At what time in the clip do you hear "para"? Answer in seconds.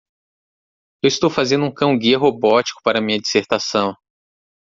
2.83-2.99